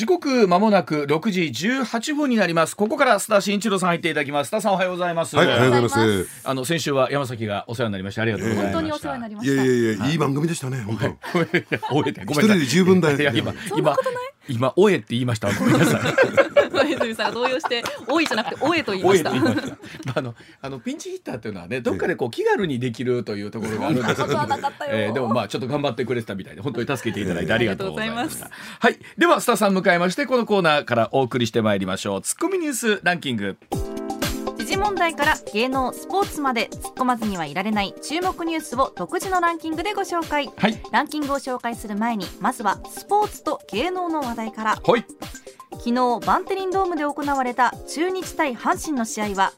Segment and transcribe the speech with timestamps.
[0.00, 2.74] 時刻まもなく6時18分になります。
[2.74, 4.48] ここから須田慎一郎さん入っていただきます。
[4.48, 5.36] 須田さんおはようございます。
[5.36, 6.40] はい、おはようございます。
[6.42, 9.62] あの先週は山崎がお世話になりましてありがとうございました、本当にお世話になりまいした。
[9.62, 10.14] やいやいや、い。
[10.14, 11.04] い番組でしたね、本当。
[11.94, 12.56] 終えてごめんなさい。
[12.56, 13.18] 一人で十分だよ。
[13.18, 13.94] いや今今
[14.48, 15.52] 今おえって言いました。
[15.52, 16.00] ごめんなさい。
[16.00, 16.06] 小
[16.92, 19.30] 泉さんが動揺して、 おいじゃなくて、おえと言いましてた。
[19.32, 19.66] ました。
[19.68, 28.98] まああのあのピンチヒッターっていうのはねどっかでこう気軽にできるというところがあるんですそんなことはなかったよえーでもまあちょっと頑張ってくれてたみたいで本当に助けていただいてありがとうございましたはい。
[29.18, 32.22] ではスタさん迎えましてこのコーナーからお送りしてまいりましょう。
[32.22, 33.56] ツッコミニュースランキング。
[34.58, 40.50] 時事問題から芸能、スポーツまで突っ込まずにはいられない注目ニュースを独自のランキングでご紹介。
[40.56, 40.80] はい。
[40.92, 44.76] ランキングを紹介する前に、まずはスポーツと芸能の話題から。
[44.82, 45.04] はい
[45.72, 49.52] 昨日バンテリンドームで行われた中日対阪神の試合は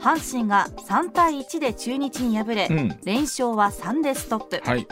[0.00, 2.98] 阪神が3対1で中日に敗れ、うん。
[3.04, 4.86] 連勝は3でストップ、はい。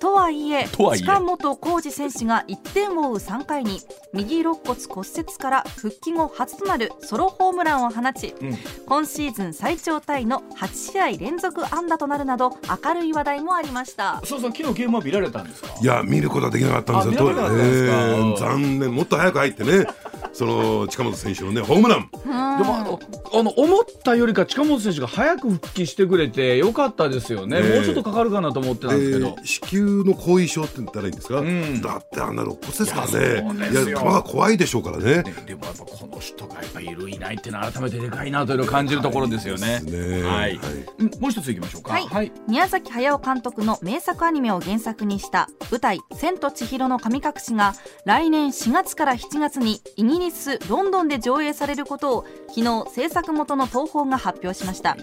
[0.00, 1.00] とはいえとはいえ。
[1.00, 3.80] 近本浩二選手が1点を追う3回に
[4.12, 8.56] 右肋骨骨折から復帰後初となるソロホームランを放ち、うん。
[8.86, 14.20] 今シーズン最長タイの8試合連続安打となるなど明るい話題もありました。
[14.24, 15.74] そうそう昨日ゲームは見られたんですか？
[15.80, 18.36] いや、見ることはできなかったんですよ。
[18.36, 19.86] 残念、もっと早く入ってね。
[20.34, 22.10] その近本選手のね、ホームラン。
[22.10, 22.18] で
[22.64, 23.00] もあの
[23.38, 31.80] あの思ったよりか近本選手が早く復帰してくれてよかったですよね、ええもうちょっとかかるかなと思ってたんですけど、で子宮の後遺症って言ったらいいんですか、ん。
[31.80, 33.72] だってあんな肋骨ですからね。
[33.72, 35.22] いや球が怖いでしょうからね。
[35.22, 39.80] ねでもやっぱこの人がやっぱいるいないっていうのは改めてでかいなというのを感じるところですよね。
[39.80, 40.22] ね。
[40.22, 40.84] はい、はい。
[40.98, 41.94] うんもう一ついきましょうか。
[41.94, 42.32] はい。
[42.48, 47.74] 宮崎駿監督の名作アニメを原作にした舞台「千と千尋の神隠し」が
[48.04, 54.96] 来年4月から7月にイギリス・ロンドンで上映されることを昨日制作元の東宝が発表しました。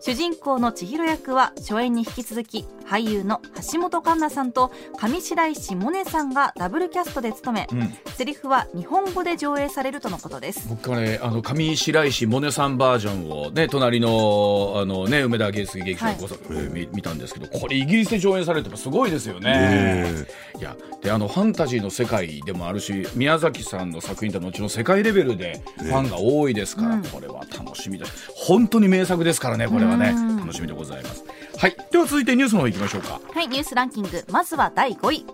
[0.00, 3.40] 主人公の千尋役は初演に引き続き俳優の
[3.72, 7.94] 橋本環奈さんと上白石萌音さんがダブルキャストで務め、うん。
[8.14, 10.68] セリフは日本語で上映されるとのことです。
[10.68, 18.90] 僕はねあの上白石萌音さんバージョンをね隣のあのね梅田芸術劇場はいこそ、えー見見たんですけどこれイギリスで上演されてす。
[18.90, 19.52] ごいですよね。
[19.52, 20.26] ね
[20.58, 27.02] いやであのファンタジーの世界でもあるし宮崎さんの作品って後の世界レベルでファンが多いですから、うん。
[27.04, 30.10] これは楽しみです本当に名作ですからねこれはね。
[30.10, 30.36] うん。
[30.38, 31.24] 楽しみでございます。
[31.56, 31.76] はい。
[31.90, 33.20] では続いてニュースの方行きましょうか。
[33.32, 35.26] はい、ニュースランキング、まずは第5位。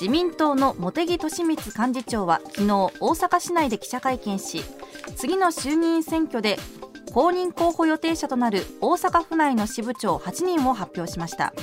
[0.00, 4.62] 自民党の茂木敏光幹事長は昨日大阪市内で記者会見し
[5.14, 6.58] 次の衆議院選挙で
[7.12, 11.54] 公認候補予定者となる大阪府内の支部長8人を発表しました、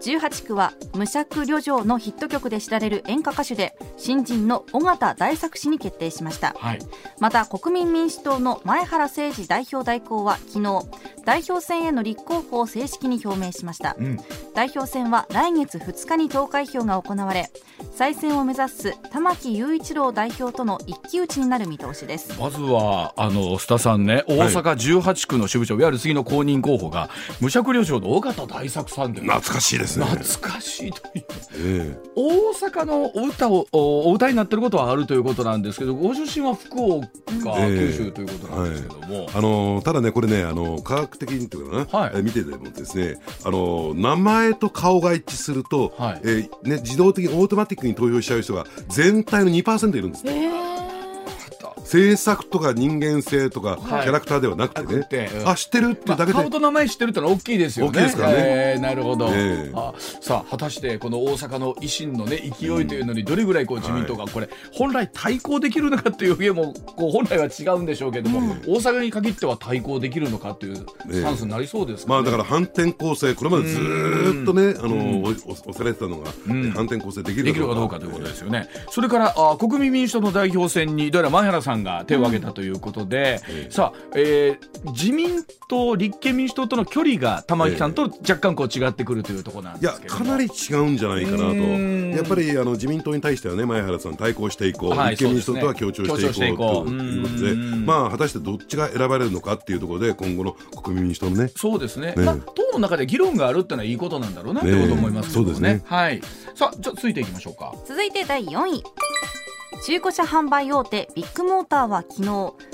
[0.00, 6.54] 18区は無釈旅情のヒット曲で知られる演歌歌手で新人の尾形大作氏に決定しました。
[6.58, 6.78] はい。
[7.20, 10.82] また国民民主党の前原誠司代表代行は昨日
[11.24, 14.18] 代表選への立候補を正式に表明しました、うん。
[14.54, 17.50] 代表選は来月2日に投開票が行われ
[17.94, 22.38] 再選を目指す玉木雄一郎代表との一騎打ちになる見通しです。
[22.40, 24.62] まずはあの須田さんね大阪
[25.02, 27.10] 18区の支部長、い、わゆる次の公認候補が
[27.40, 29.20] 無釈旅情の尾形大作さんで。
[29.20, 30.04] 懐かしいですね。
[30.04, 31.24] 懐かしいという。
[31.54, 37.06] え大阪のお歌をおお歌いになってることはあるということなんですけどご出身は福岡、
[37.58, 37.88] ええ。
[37.90, 42.12] 九州ということなんですけども、えあのただねこれねあの科学的にっていうかな、はい。
[42.16, 46.20] え見ててもですねあの名前と顔が一致すると、はい。
[46.24, 50.77] えーね、自動的にオートマティックに投票しちゃう人が全体の2%いるんですね
[51.88, 53.78] 制作とか人間性とか、はい。
[53.78, 55.30] キャラクターではなくてね。
[55.46, 57.90] あ知ってるってまあ、だけで、顔と名前知ってるってのは大きいですよね。
[57.90, 58.36] 大きいですからね。
[58.38, 59.72] えーなるほど、ええ。
[59.74, 70.76] あさあ果たしてこの大阪の維新のね勢いというのにどれぐらいこう自民党がこれ、本来対抗できるのかっていう家もこう本来は違うんでしょうけども、大阪に限っては対抗できるのかという
[71.10, 72.16] スタンスになりそうですか、ね。
[72.16, 76.70] まあだから反転攻勢これまでずーっとねあのおお押されてたのが、ん。
[76.72, 78.68] 反転攻勢できるできるかどうかということですよね。
[78.90, 83.40] それからあ国民民主党の代表選にどうやら前原さんが手を挙げたということで、
[83.70, 90.24] さあ、えー自民党立憲民主党との距離が玉木さんと若干こう違ってくるというところなんいやですけども。
[90.24, 91.44] かなり違うんじゃないかなと。
[91.54, 92.10] ん。
[92.12, 97.54] やっぱりあの自民党に対してはね前原さん対抗していこう、はい立憲民主党とは協調していこうということでう。
[97.56, 97.86] ん。
[97.86, 102.14] まあ果たしてどっちが選ばれるのかっていうところで今後の国民民主党のねそうですね。
[102.16, 102.24] ね。
[102.24, 105.82] まあ、党の中で議論があるってのはいいことなんだろうなってこと思いますけどそうですね。
[105.84, 106.20] はい。
[106.54, 107.74] さあ、じゃあ続いていきましょうか。
[107.86, 108.82] 続いて第4位
[109.84, 112.28] 中古車販売大手ビッグモーターは昨日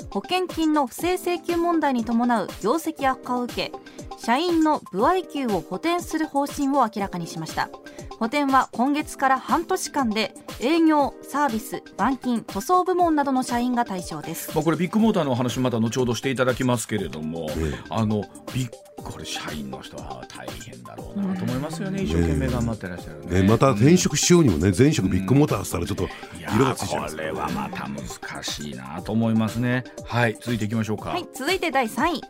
[0.09, 3.71] 保険金の不正請求問題に伴う業績悪化を受け
[4.17, 7.69] 社員の歩合給を補填する方針を明らかにしました。
[8.17, 14.55] 補填は今月から半年間で営業サービス板金塗装部門などの社員が対象です。
[14.55, 17.79] まあ、これビッグモーターのお話また後ほどしていただきますけれども、ええ。
[17.89, 18.21] あの
[18.53, 18.69] ビッ
[19.11, 23.47] これ社員の人は大変だろうなと思いますよね、一生懸命頑張ってらっしゃるね。
[23.47, 26.09] また転職しようにもね前職ビッグモーターしたらちょっと
[26.53, 29.83] 色がついちゃいますこれはまた難しいなと思いますね。
[30.03, 31.09] はい続いていきましょうか。
[31.11, 32.21] はい続いて第3位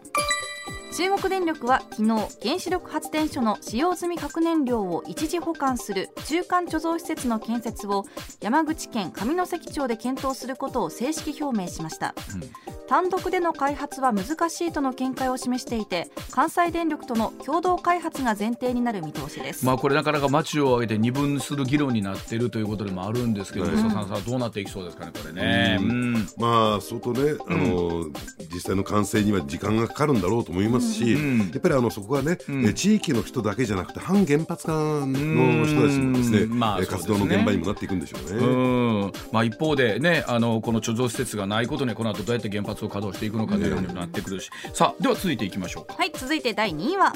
[0.95, 2.07] 中国電力は昨日
[2.41, 8.05] 原子力発電所の使用済み核燃料を一時保管する中間貯蔵施設の建設を
[8.39, 19.65] 山口県上関町で検討することを正式表明しました、うん単独での開発は難しいとの見解を示していて関西電力との共同開発が前提になる見通しです。
[19.65, 25.89] まあこれなかなか町を挙げて二分する議論になっているということでもあるんですけど、うん、さんさどうなっていきそうですかねこれね、うん。
[25.89, 28.05] うん、まあ相当ねあの、
[28.53, 31.17] 実際の完成には時間がかかるんだろうと思いますし、や
[31.57, 32.37] っぱりあのそこはね、
[32.73, 36.85] 地域の人だけじゃなくて反原発化の人たちもですね,、まあ、ね。
[36.85, 39.11] 活動の現場にもなっていくんでしょうね。
[39.31, 45.95] まあ、一方でねあのこの貯蔵施設がないことにこの後どうやって原発を稼働していくのかというにもなってくるし、さあでは続いていきましょうか。
[45.97, 47.13] はい続いて第2位は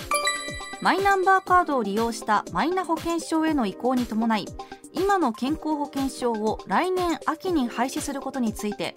[0.81, 4.45] マイナンバーカードを利用したマイナ保険証への移行に伴い
[4.93, 8.95] 今の健康保険証を来年秋に廃止することについて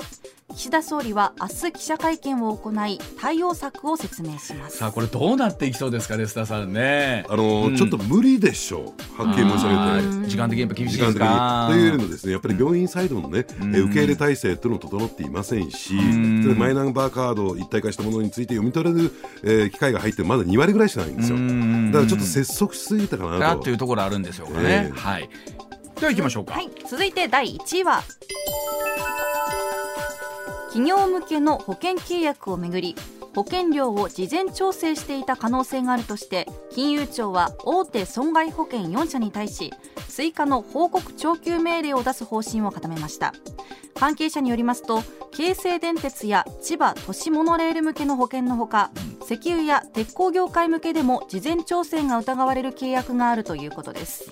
[0.54, 4.76] 岸田総理は明日記者会見を行い対応策を説明します。
[4.76, 7.24] さあこれどうなっていきそうですかね須田さんね。
[7.30, 9.22] あの、うん、ちょっと無理でしょう。
[9.22, 10.28] はっきり申し上げて。
[10.28, 11.68] 時間的にやっぱ厳しいですか。
[11.70, 19.10] というよりもですねやっぱり病院サイドのね、うん、受け入れ体制というのも整っていませんし、うん、マイナンバーカード一体化したものについて読み取れる、
[19.42, 21.38] えー、機会が入ってまだ2割ぐらいしかないんですよ。
[21.38, 23.62] だからちょっと拙速しすぎたかなと。
[23.62, 25.30] というところあるんですよね、えー、はい
[26.02, 28.02] では行きましょうか、はい、続いて第1位は。
[30.72, 32.96] 企業向けの保険契約をめぐり
[33.36, 39.70] 保険料を事前調整していた可能性があるとして金融庁は大手損害保険4社に対し
[40.08, 43.32] 追加の報告徴求命令を出す方針を固めました。
[43.94, 48.90] 関係者によりますと京成電鉄や千葉都市モノレール向けの保険のほか
[49.22, 54.30] 石油や鉄鋼業界向けでも事前調整が疑われる契約があるということです。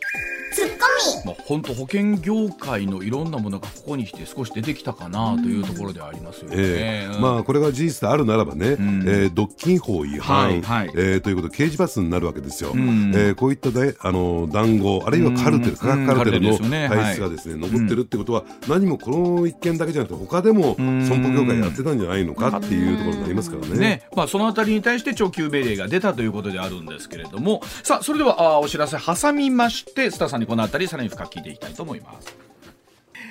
[0.52, 1.24] ツッコミ。
[1.26, 23.78] まあ本当保険業界のいろんなものがここに来て少し出てきたかなというところでありますよね、えー、まあこれが事実であるならばね、うん、えー、独禁法違反、はいはい、えー、ということで刑事罰になるわけですよ、うん、えー、こういったであの談合あるいはカルテル、化学カルテルの体質がですね、残ってるってことは、何もこの一件だけじゃなくて他でも損保業界やってたんじゃないのかっていうところになりますからね。
[23.78, 27.62] ね、まあ、そのあたりに対して長級命令が出たということであるんですけれども。
[27.84, 32.34] さあそれではあお知らせ挟みまして須田さんにこのあたりさらに深く聞いていきたいと思います。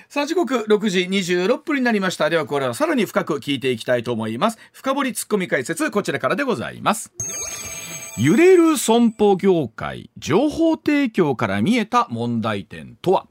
[0.07, 2.29] さあ時刻6時26分になりました。
[2.29, 4.57] ではこれはさらに深く聞いていきたいと思います。
[4.71, 7.11] 深掘りツッコミ解説こちらからでございます。
[8.17, 13.27] 揺れる損保業界情報提供から見えた問題点とは？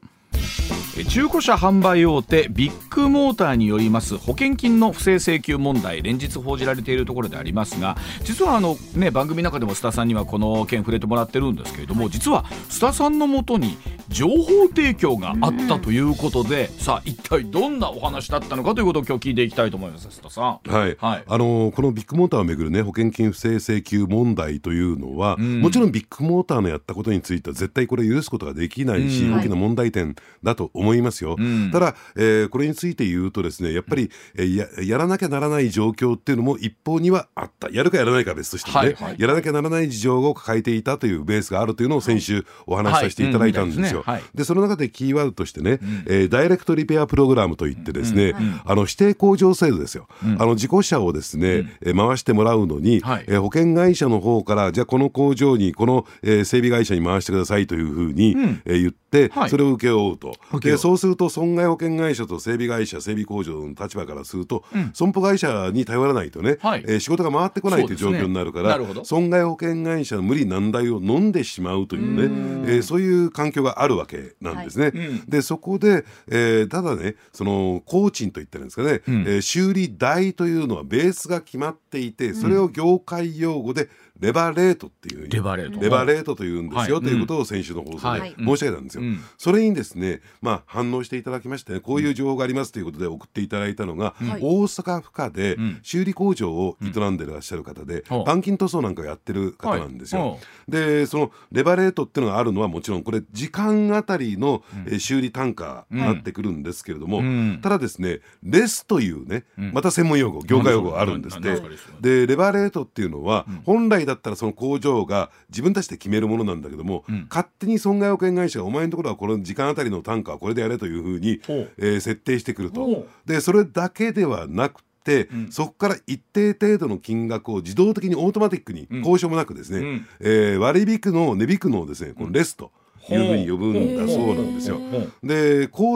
[1.04, 13.76] 中古車販売大手ビッグモーターによります保険金の不正請求問題連日報じられているところでありますが実はあの、ね、番組の中でも須田さんにはこの件触れてもらってるんですけれども実は須田さんのもとに
[14.08, 20.60] 情報提供があったということで、さあ一体どんなお話だったのかということを今日聞いていきたいと思います須田さん。
[20.66, 31.36] はい、はい、あのこのビッグモーターをめぐるね保険金不正請求問題というのは、うん、もちろんビッグモーターのやったことについては絶対これ許すことができないし、うん、大きな問題点だと思いますよ。
[31.38, 37.68] うん、ただ、えー、これについて言うとですねやっぱり、えー、ややらなきゃならない状況っていうのも一方にはあった。
[37.70, 44.04] やるかやらないか別としてね、はいはい、やらなきゃならない事情を抱えていたというベースがあるというのを先週お話しさせていただいたんですよ。
[44.34, 74.86] でその中でキーワードとしてね、うん、えー、ダイレクトリペアプログラムといってですね、うん、あの指定工場制度ですよ、うん、あの事故車をですね、うん、回してもらうのに、はい、えー、保険会社の方からじゃあこの工場にこの、えー、整備会社に回してくださいというふうに、うん、えー、言って、はい、それを請け負うと、でそうすると損害保険会社と整備会社整備工場の立場からすると、損保会社に頼らないとね、はい、えー、仕事が回ってこないという状況になるから、ね、損害保険会社の無理難題を飲んでしまうというね、えー、そういう環境があるわけなんですね。
[74.86, 74.94] はい、
[75.28, 83.88] でそこで、えー、ただねその工賃といったんですかね、うん、えー、修理代というのはベースが決まっていてそれを業界用語で
[84.20, 85.80] レバレートっていうレバレート。
[85.80, 107.22] レバレートというんですよ、はい、ということを先週の放送で申し上げたんですよ、はいうん、それにですね、まあ、反応していただきまして、ね、こういう情報がありますということで送っていただいたのが、うん、大阪府下で修理工場を営んでいらっしゃる方で、うん、板金塗装なんかをやってる方なんですよ、はい、でそのレバレートっていうのがあるのはもちろんこれ時間あたりの、え修理単価になってくるんですけれども、
[107.60, 111.60] ただですねレスというねまた専門用語業界用語があるんですって、
[112.00, 121.40] でレバレートっていうのは、本来だったらその工場長が自分たちで決めるものなんだけども、うん、勝手に損害保険会社がお前のところはこの時間あたりの単価はこれでやれというふうに、
[121.78, 123.06] えー、設定してくると。
[123.26, 130.06] でそれだけではなくてて、そこから一定程度の金額を自動的にオートマティックに交渉もなくですね、うん。
[130.20, 132.72] えー割引の値引くのをですねこのレスと。
[133.10, 134.78] いうふうに呼ぶんだそうなんですよ。
[135.22, 135.37] で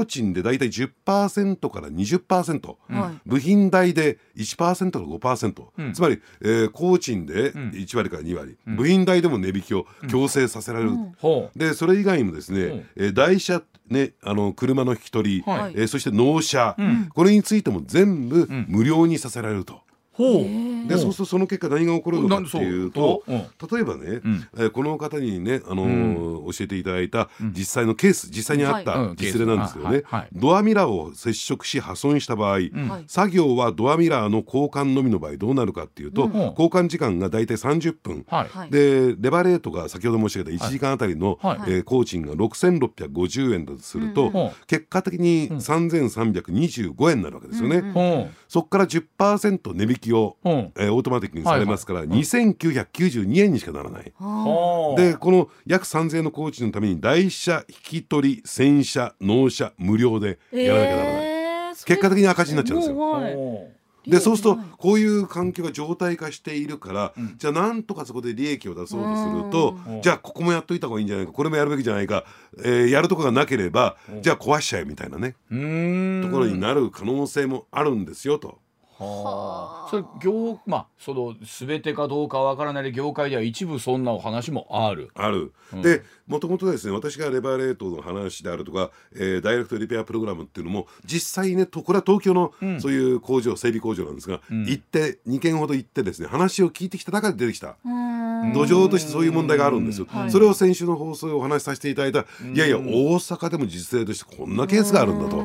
[0.02, 3.28] 工賃でだいたい10%から20%、はい。
[3.28, 5.92] 部品代で1%から5%、うん。
[5.92, 11.58] つまり、えー工賃でん1割から2割、部品代でも値引きを強制させられる、ほう。
[11.58, 15.72] でそれ以外にもですね、えー台車ねあの車の引き取り、はい。
[15.76, 17.08] えーそして納車、ん。
[17.14, 19.80] これについても全部無料にさせられると。
[20.12, 20.88] ほう。
[20.88, 24.48] でそうするとその結果何が起こるのかっていうと例えばね、ん。
[24.56, 29.16] えーこの方にね、あのー教えていただいた実際のケース実際にあったはい。
[29.16, 30.28] 実例なんですけどね、はいはい。
[30.32, 32.70] ドアミラーを接触し破損した場合、はい。
[33.06, 36.32] 作業はドアミラーの交換のみの場合どうなるかっていうと、ん。
[36.32, 37.56] 交換時間がだいたい。
[37.56, 38.26] 30分、
[38.70, 41.58] でレバレートが先ほど申し上げた1時間あたりの、はい。
[41.68, 44.50] えー工賃が6650円だとすると、うん。
[44.66, 47.80] 結果的に3325円になるわけですよね。
[47.92, 54.04] ほそこから10%値引きを、うほうえーオートマティックにされますから、2992円にしかならない。
[54.04, 61.32] でこの約3000円の工賃のために台車引き取り洗車納車無料でやらなきゃならない、えー
[61.86, 63.68] 結果的に赤字になっちゃうんですよ。
[64.06, 70.02] でそうするとはいこういう環境が常態化しているから、じゃあなんとかそこで利益を出そうとするとうん。
[70.02, 72.24] じゃあここもやっといた方がいいんじゃないかこれもやるべきじゃないか、
[72.64, 78.58] えーやるとこがなければじゃあ壊しちゃえみたいなねところになる可能性もあるんですよと。
[79.02, 85.10] はあ、それ業まあその全てかどうかわからない業界では一部そんなお話もある。
[85.14, 97.76] ある、でもともとですね私がレバーレートの話であるとか、えーダイレクトリペアプログラムっていうのも実際ねとこれは東京のそういう工場、整備工場なんですが、行って2件ほど行ってですね話を聞いてきた中で出てきた。
[98.52, 100.30] 土壌としてそういう問題があるんですよ、はい。
[100.30, 102.80] それを先週の放送でお話しさせていただいた、いやいや大
[103.20, 105.36] 阪でも実例としてこんなケースがあるんだと、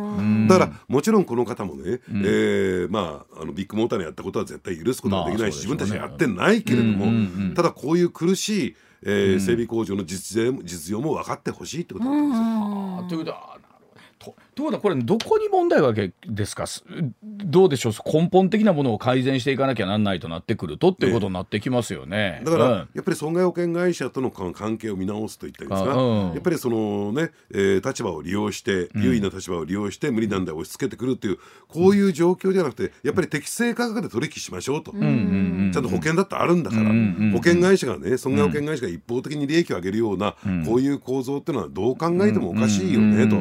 [0.47, 7.19] だからもちろんこの方もね、えーまああのビッグモーターのやったことは絶対許すことはできないし、まあ自分たちはやってないけれども、うんうんう
[7.51, 7.53] ん。
[7.55, 13.05] ただこういう苦しい、えー整備工場の実例も実情も分かってほしいってことなんですよ。
[13.05, 13.56] あということは
[14.57, 16.11] どうことはこれどこに問題がで
[16.45, 16.65] すか？
[16.65, 16.83] す
[17.21, 17.93] どうでしょう？
[18.11, 22.41] 根本的なものを改善していかなきゃなんないとなってくるとっていうことになってきますよね。
[22.43, 22.71] だから、うん。
[22.95, 26.33] やっぱり損害保険会社との関関係を見直すといったんですか、あうん。
[26.33, 31.37] やっぱりそのね、えー立場を利用して優位な立場を利用して無理難題を押し付けてくるっていう
[31.67, 35.71] こういう状況じゃなくてやっぱり適正価格で取引しましょうと、うん。
[35.71, 36.89] ちゃんと保険だってあるんだから、
[37.31, 40.35] 保険会社がね損害保険会社が一方的に利益を上げるような、
[40.65, 43.37] こういう構造っていうのはどう考えてもおかしいよねと、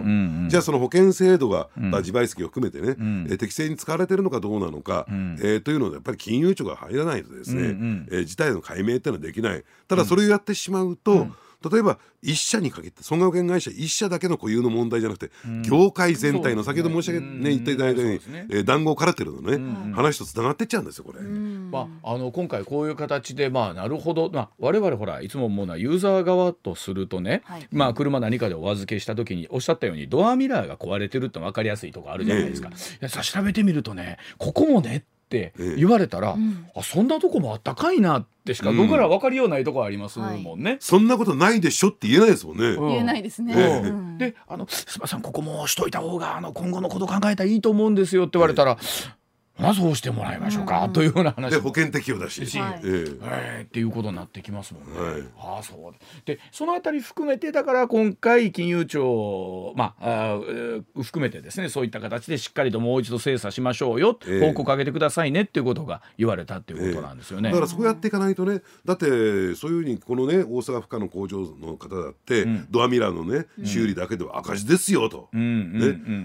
[0.48, 2.96] じゃあその保険制度が、自賠責を含めてね、
[3.30, 8.08] えー適正に使われてるのかどうなのか、えーというのでやっぱり金融庁が入らないとですね、うんうん。
[8.10, 9.64] えー事態の解明っていうのはできない。
[9.88, 11.28] ただそれをやってしまうと、
[11.70, 15.30] 例えば一社に限って損害保険会社一社だけの固有の問題じゃなくて、
[15.68, 18.20] 業界全体の先ほど申し上げ、ね、言っていただいたように、
[18.50, 21.20] えー談合カラテルのね、話とつながってっちゃうんですよこれ。
[21.22, 27.68] まあ、あの今回こういう形で、まあ、なるほど、まあ、我々ほらいつも思うのはユーザー側とするとね、はい。
[27.70, 32.68] まあ、車何かでお預けした時におっしゃったようにドアミラーが壊れてるって分かりやすいとこあるじゃないですか。
[32.68, 36.36] いやさ調べてみるとねここもねって言われたら、
[36.76, 38.76] あそんなとこもあったかいなってしかうん。
[38.76, 40.76] 僕ら分かりようないとこありますもんね。
[40.80, 42.64] そんなことないでしょって言えないですもんね。
[42.68, 42.88] うん。
[42.88, 43.54] 言えないですね。
[43.56, 43.88] ええ。
[43.88, 48.78] うんであの「すみませんここもしといた方があの今後のこと考えたらいいと思うんですよ」って言われたら
[49.58, 51.50] 「まあそうしてもらいましょうか」というような話。
[51.52, 52.80] で保険適用だし、はい。
[52.84, 54.98] えええーっていうことになってきますもんね。
[54.98, 55.22] はい。
[55.38, 55.94] ああそう。
[56.24, 64.40] でそのあたり含めてだから今回金融庁まああーえー含めてですねそういった形でしっかりともう一度精査しましょうよ、ええ。
[64.40, 67.50] 報告あげてくださいねっていうことが言われたっていうことなんですよね。
[67.50, 69.06] だからそうやっていかないとねだって
[69.54, 72.66] そういうふうにこのね大阪府下の工場の方だって、ん。
[72.70, 75.28] ドアミラーのね修理だけでは赤字ですよと。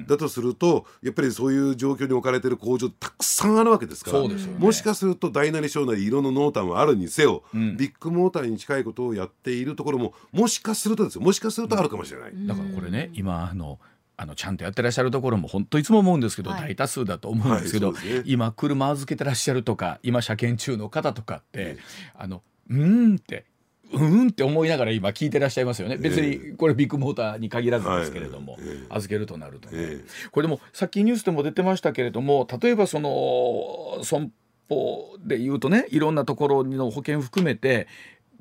[0.07, 4.35] だとするとやっぱりそういう状況に置かれてる工場たくさんあるわけですからね。
[4.57, 7.77] もしかすると大なり小なり色の濃淡はあるにせよ、ん。
[7.77, 11.21] ビッグモーターに近いことをやっているところももしかするとですよ。
[11.21, 12.31] もしかするとあるかもしれない。
[12.47, 13.79] だからこれね今あの
[14.17, 16.61] あのちゃんとやってらっしゃるところも本当いつも思うんですけど、はい。
[16.61, 18.23] 大多数だと思うんですけど、はいそうですね。
[18.27, 21.77] 今車預けてらっしゃるとか今車検中の方とかって、
[22.15, 23.45] あのうーんって
[23.93, 25.98] うーんって思いながら今聞いてらっしゃいますよね。
[25.98, 28.57] 別にこれビッグモーターに限らずですけれども、
[28.89, 34.31] 預けるとなるとね、えこれでもさっきニュースでも出てましたけれども例えばその損
[34.69, 37.88] 保で言うとねいろんなところの保険含めて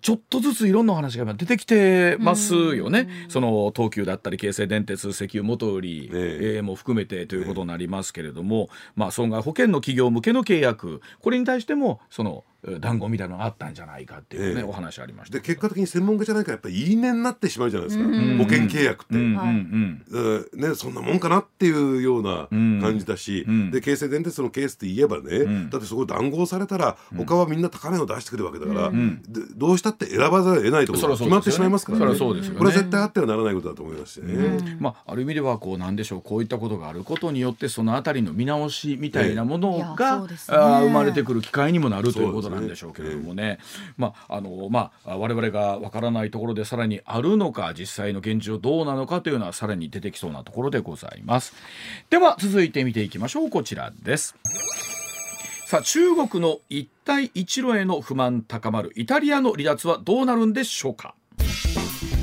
[0.00, 3.08] ちょっとずついろんなお話が今出てきてますよね。
[3.28, 6.56] その東急だったり京成電鉄石油元売り、ええ。
[6.56, 12.44] えーも含めてということになりますけれども、まあ損害保険の企業向けの契約これに対してもその
[12.78, 14.66] 談合みたいなのがあったんじゃないかっていうね、ええ。
[14.66, 15.38] お話ありました。
[15.38, 18.38] で結果的に専門家じゃないからやっぱり言い値になってしまうじゃないですか、うん。
[18.38, 19.14] 保険契約って。
[19.14, 20.02] うん。
[20.54, 23.70] ね、そんなもんかなっていうような感じだし、うん。
[23.70, 25.70] で京成電鉄のケースって言えばね、ん。
[25.70, 29.22] だってそこ談合されたら他はみんな高値を出してくるわけだから、ん。
[29.22, 32.04] でどうしたって選ばざるを得ないとこ決まってしまいますからね。
[32.04, 32.58] そりゃそうですよね。
[32.58, 34.76] これは絶対あってはならないことだと思いますしね。
[34.80, 40.56] まあ、ある意味ではこうなんでしょうこういったことがあることによってそのあたりの見直しみたいなものが、そうですね。
[40.56, 43.58] あー生まれてくる機会にもなるということなんでしょうけれどもね、
[43.96, 51.54] まああのまあ、我々がわからないところでさらにあるのか実際の現状どうなのかというのはさらに出てきそうなところでございます。
[52.10, 53.50] では続いて見ていきましょう。
[53.50, 54.36] こちらです。
[55.66, 61.14] さあ中国の一帯一路への不満高まるイタリアの離脱はどうなるんでしょうか。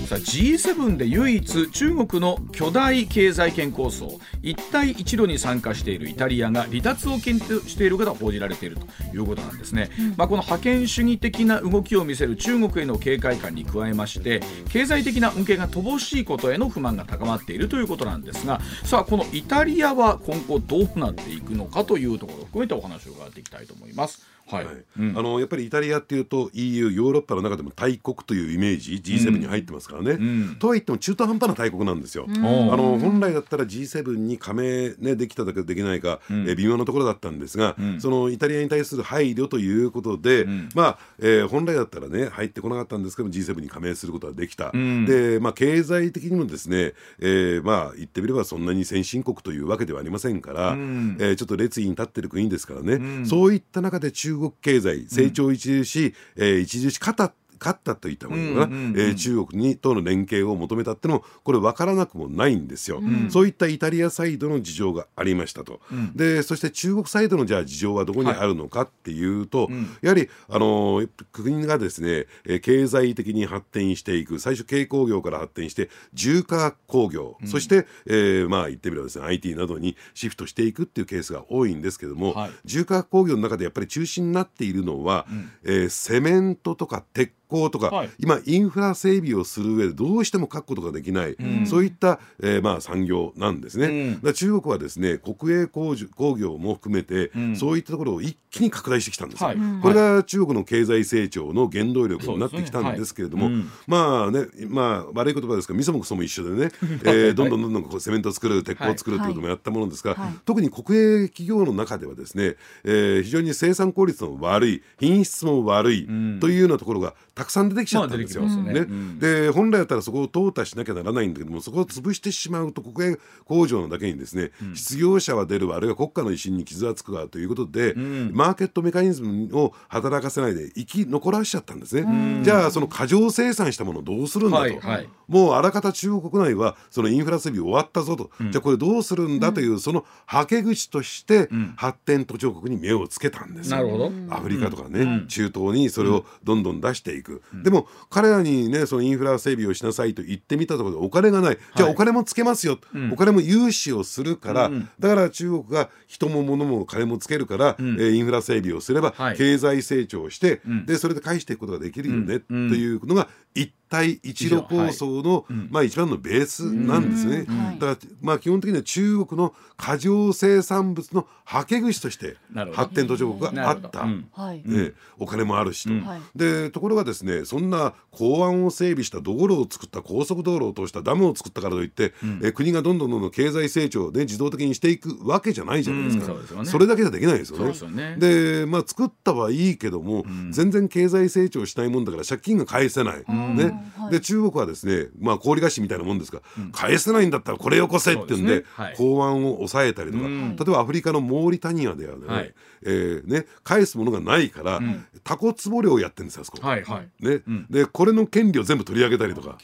[0.08, 24.37] さあ G7 で唯一中国の巨大経済圏構想一帯一路に参加しているイタリアが離脱を検討していることが報じられているということなんですね、まあ、この覇権主義的な動きを見せる中国への警戒感に加えまして経済的な恩恵が乏しいことへの不満が高まっているということなんですがさあこのイタリアは今後どうなっていくのかというところを含めてお話を伺っていきたいと思います。
[24.50, 24.76] はい、はい。
[25.00, 25.18] うん。
[25.18, 30.56] あのやっぱりイタリアっていうと EU ヨーロッパの中でも大国というイメージ G7 に入ってますからね、ん。
[30.60, 32.26] とはいっても中途半端な大国なんですよ。
[32.28, 45.06] おうあの本来だったら G7 に加盟、ね、できただけできないか、えー微妙なところだったんですが、そのイタリアに対する配慮ということで、まあえー本来だったらね入ってこなかったんですけど G7 に加盟することができた、ん。
[45.06, 51.18] で、まあ、経済的にもですね、えーまあ言ってみればそんなに先進国というわけではありませんから、ん。
[51.20, 59.00] えーちょっと列位に立ってる国ですからね、そういった中で中国経済成長著し、えー著し方勝ったといったものかな、うんうんうん。
[59.00, 65.80] えー中国にとの連携を求めたってのもこれ分からなくもないんですよ、そういったイタリアサイドの事情がありましたと、
[66.16, 69.70] でそして中国サイドのじゃあ事情はどこにあるのかっていうと、
[70.02, 82.52] やはり、あのー国がですね、えー経済的に発展していく最初軽工業から発展して重化学工業、そして、えーまあ言ってみればですね IT などにシフトしていくっていうケースが多いんですけども、はい。
[82.66, 85.26] 重化学工業の中でやっぱり中心になっているのは、
[85.64, 88.10] えーセメントとか鉄鋼とか、はい。
[88.20, 91.36] 今インフラ整備をする上でどうしても書くことができない、
[91.66, 93.88] そういった、えーまあ、産業なんですね。
[93.88, 94.14] うん。
[94.16, 97.56] だから中国はですね国営工事工業も含めて、ん。
[97.56, 99.50] そういったところを一気に拡大してきたんですよ。
[99.50, 99.58] はい。
[99.82, 106.72] これが中国の経済成長の原動力になってきたんですけれども、そうですねまあねまあ悪い言葉ですがみそもくそも一緒でね、
[107.04, 110.34] えーどんどんどんどんこうセメントを作る鉄鋼を作るということもやったものですが、はい。
[110.46, 116.08] 特に国営企業の中ではですね、えー非常に生産効率の悪い品質も悪い
[116.40, 118.44] というようなところがたくさん出てきちゃったんですよ。
[118.44, 118.74] まあね。
[118.74, 118.80] ね。
[118.80, 119.20] うん。
[119.20, 132.42] で本来だったらそこを淘汰しなきゃならないんだけどもそこを潰してしまうと国営工場のだけにですね、失業者は出るわあるいは国家の威信に傷がつくわということで、マーケットメカニズムを働かせないで生き残らしちゃったんですね。
[132.44, 135.10] じゃあその過剰生産したものをどうするんだと、はいはい。
[135.28, 143.78] もうあらかた中国国内はそのインフラ整備終わったぞと、じゃあこれどうするんだというそのはけ口として発展途上国に目をつけたんですよ。
[143.78, 144.12] なるほど。
[144.30, 147.27] アフリカとかね、中東にそれをどんどん出していく、
[147.64, 151.58] でも彼らにねそのインフラ整備をしなさいと言ってみたところでお金がない。
[151.76, 152.80] じゃあお金もつけますよ、
[153.12, 159.38] お金も融資をするから、だから中国が人も物も金もつけるから、えーインフラ整備をすればはい。
[159.38, 167.46] 経済成長して、でそれで返していくことができるよね、というのが一帯一路構想の、まあ、一番のベースなんですね。
[167.48, 167.80] はい。
[167.80, 172.36] だから、まあ、基本的には中国の過剰生産物のはけ口として
[172.74, 174.06] 発展途上国があった。
[174.06, 176.22] ね、お金もあるしと、はい。
[176.36, 186.42] でところがですねそんな港湾を整備した道路を作った高速道路を通したダムを作ったからといって、え国がどんどんどんどん経済成長を、ね、自動的にしていくわけじゃないじゃないですか、うん。
[186.42, 186.66] そすよね。
[186.66, 187.68] それだけじゃできないですよね。
[187.68, 188.16] ですよね。
[188.18, 194.12] でまあ作ったはいいけども、全然経済成長しないもんだから借金が返せない、ねはい。
[194.12, 198.64] で中国はですね、まあ、氷菓子みたいなもんですが、返せないんだったらこれよこせって言うんでね。
[198.76, 198.96] はい。
[198.98, 200.56] 港湾を抑えたりとか、うん。
[200.56, 202.54] 例えばアフリカのモーリタニアではね,、はい。
[202.84, 204.80] えーね返すものがないから、
[205.24, 206.68] タコツボ漁をやってるんですよあそこ。
[206.68, 207.26] はいはい。
[207.26, 207.42] ね。
[207.70, 209.58] でこれの権利を全部取り上げたりとか、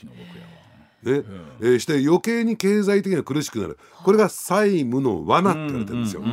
[1.04, 3.78] 気の毒やわねえーして余計に経済的には苦しくなる。
[4.04, 6.24] これが債務の罠って言われてるんですよ。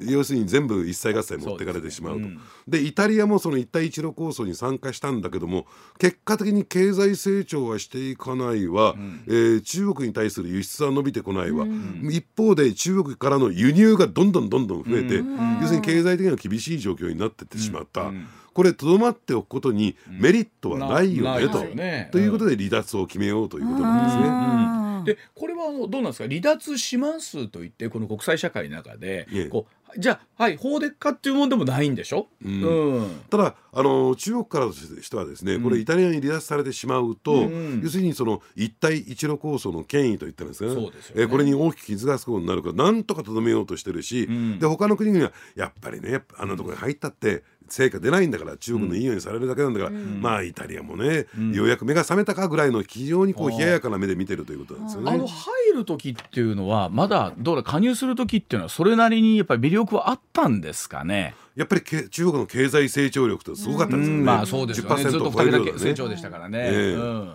[0.00, 2.28] 要するに全部一切合切持っていかれてしまうと。
[2.66, 5.66] でイタリアもその一帯一路構想に参加したんだけども
[5.98, 8.94] 結果的に経済成長はしていかないわ、
[9.26, 11.66] えー中国に対する輸出は伸びてこないわ、
[12.10, 15.22] 一方で中国からの輸入がどんどんどんどん増えて、
[15.60, 18.12] 要するに経済的には厳しい状況になってってしまった。
[18.54, 21.60] これとどまっておくことにメリットはないよねと。
[21.60, 22.08] ですよね。
[22.12, 25.04] ということで離脱を決めようということなん。
[25.04, 25.14] ですね。
[25.14, 26.28] でこれはあのどうなんですか？
[26.28, 32.62] 離脱しますと言ってこの国際社会の中でこうじゃあはい法でっかっていうもんでもないんでしょ、うん。
[32.62, 33.20] うん。
[33.30, 40.90] ただあの中国からとしてはですねこれイタリアに離脱されてしまうと、うん要するにその一帯一路構想の権威といったんですかね？
[41.14, 44.58] えーこれに大きく傷がつくことになるからなんとかとどめようとしてるし、ん。
[44.58, 55.12] で他の国々はやっぱりねあんなところに入ったって成果出ないんだから中国のいいようにされるだけなんだから、まあイタリアもね、ようやく目が覚めたかぐらいの非常にこう冷ややかな目で見てるということなんですよね。
[55.12, 61.34] あの入る時っていうのはまだどうだ加入する時っていうのはそれなりにやっぱり魅力はあったんですかね？
[61.56, 64.20] やっぱりけ中国の経済成長力ってすごかったんですよね。
[64.20, 65.02] うんまあそうですよね。
[65.02, 66.58] ずっと10%を超え二桁成長でしたからね。
[66.60, 67.34] ええうん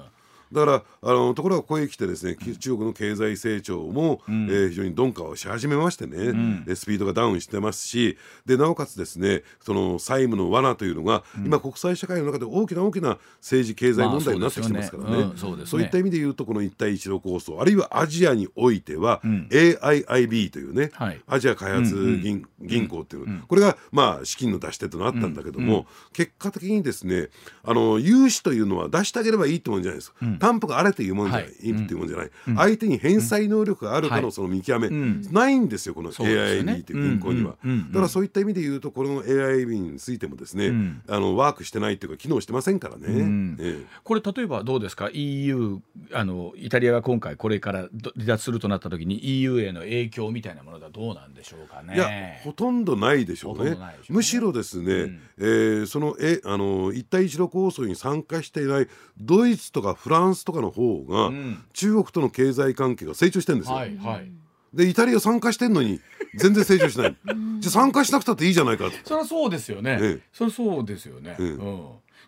[0.54, 21.22] だからあのところがここへ来てですねき中国の経済成長も、えー非常に鈍化をし始めましてね、えスピードがダウンしてますしでなおかつですねその債務の罠というのが、今国際社会の中で大きな大きな政治経済問題になってきてますからね,、まあそういった意味で言うとこの一帯一路構想あるいはアジアにおいては、AIIB というね、はい。
[21.28, 27.30] アジア開発銀,、銀行っていうの、これがまあ資金の出し手となったんだけども、結果的にですね
[27.64, 31.54] あの融資というのは出してあげればいいってもんじゃないですか、担保があれというもんじゃない、はい。
[31.62, 35.22] いいっていうもんじゃない、相手に返済能力があるかはいのその見極め、ん。
[35.32, 37.70] ないんですよこの AIB という銀行には、うん。
[37.70, 37.78] うん。
[37.78, 37.86] うん。
[37.86, 41.02] うんだからそういった意味で言うとこの AIB についてもですね、ん。
[41.08, 43.58] あのワークしてないっていうか機能してませんからね、ん。
[43.60, 43.86] ええ。
[44.04, 45.80] これ例えばどうですか？EU
[46.12, 51.96] あのイタリアが今回これからど離脱するとなった時に EU への影響みたいなものがどうなんでしょうかね。
[51.96, 52.10] いや
[52.44, 53.72] ほとんどないでしょうね。
[53.72, 53.78] ね。
[54.10, 64.32] むしろですね、えーそのえあの一帯一路構想に参加していないドイツとかフランスとかの方が、ん中国との経済関係が成長してるんですよ、はいはい。
[64.74, 66.00] でイタリア参加してんのに
[66.36, 67.16] 全然成長しない
[67.60, 70.00] じゃあ参加しなくたっていいじゃないかそりゃそうですよね。
[70.02, 71.36] ええそりゃそうですよね。
[71.40, 71.58] ええうん。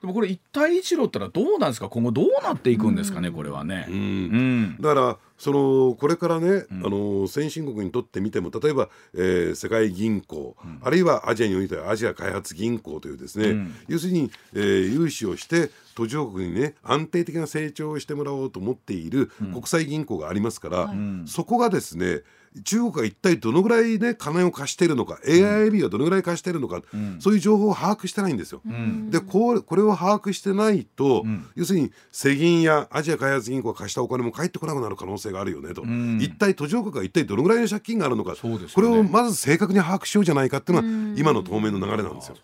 [0.02, 1.90] でもこれ一帯一路ってのはどうなんですか？
[1.90, 3.32] 今後どうなっていくんですかね？
[3.32, 3.86] これはね。
[3.90, 4.78] うんうん。
[4.82, 20.94] だからそのこれからね、あの先進国にとってみても例えば、えー世界銀行、あるいはアジアにおいてはアジア開発銀行というですね、要するに、えー融資をして途上国にね安定的な成長をしてもらおうと思っている国際銀行がありますから、
[21.28, 22.22] そこがですね
[22.64, 26.82] 中国が一体どのぐらいね金を貸しているのか、AIB がどのぐらい貸しているのか、
[27.20, 28.62] そういう情報を把握してないんですよ。
[29.10, 35.84] でこうこれを把握してないと、要するに世銀やアジア開発銀行が貸したお金も返ってこなくなる可能性があるよねと、
[36.20, 38.38] 一体途上国が一体どのぐらいの借金があるのか、ね。
[38.74, 42.36] これをまず正確に把握しようじゃないかっていうのは、今の当面の流れなんですよ。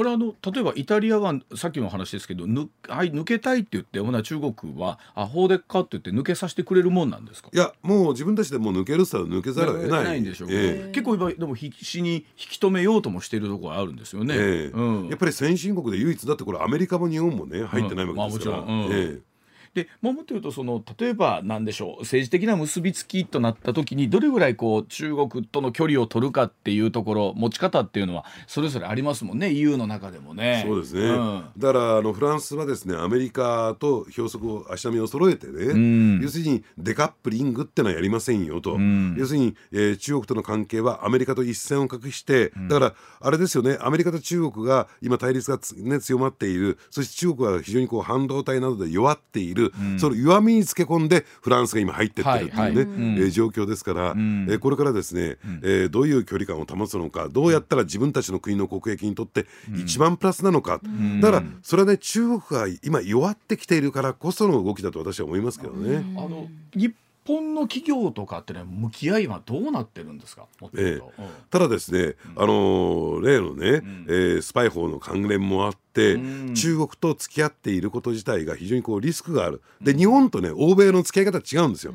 [0.00, 7.50] これあの例えばイタリアがさっきの話ですけどぬ、はい、抜けたいって言ってほな中国はあ法でっかって言って抜けさせてくれるもんなんですか？
[7.52, 10.22] いやもう自分たちでもう抜けるって言ったら抜けざるを得ない。
[10.22, 10.90] んでしょうか、ええ。
[10.90, 14.34] 結構今でも必死に引き止めようともしているところあるんですよね。
[14.38, 14.74] ええ。
[14.74, 15.08] うん。
[15.08, 18.66] やっぱり先進国で唯一だってこれアメリカも日本もね入ってないわけですから、うん。
[18.68, 18.88] まあもちろん。
[18.88, 18.92] うん。
[18.92, 19.29] ええ
[19.74, 30.64] でもっと言うとその例えばなんでしょう政治的な結びつきとなった時にどれぐらいこう中国との距離を取るかっていうところ持ち方っていうのはそれぞれありますもんね EU の中でもね。
[30.66, 31.44] そうですね、ん。
[31.56, 36.20] だからあのフランスはですねアメリカと標則を足並みを揃えてね、ん。
[36.20, 39.14] 要するにデカップリングってのはやりませんよと、ん。
[39.16, 46.78] 要するに、えー中国との関係はアメリカと一線を画して、だからあれですよねアメリカと中国が今対立がつ、ね、強まっている。
[46.90, 49.59] そして中国は非常にこう半導体などで弱っている、
[49.98, 52.84] その弱みにつけ込んでフランスが今入ってってるっていうね、はいはい。
[52.84, 59.46] えー状況ですから、えーこれからですね、えーどういう距離感を保つのかどうやったら自分たちの国の国益にとって
[59.76, 60.80] 一番プラスなのか、
[61.20, 66.04] だからそれはね中国が今弱ってきているからこその動きだと私は思いますけどね。
[66.16, 66.94] あの日
[67.26, 70.46] 本の企業とかってね向き合いはどうなってるんですか？
[70.60, 71.12] もっと言うと。
[71.18, 71.26] うん。
[71.50, 79.60] ただですね、あのー例のね、えースパイ法の関連もあって、ん中国と付き合っていること自体が非常にこうリスクがある。
[79.80, 81.92] で日本とね欧米の付き合い方は違うんですよ、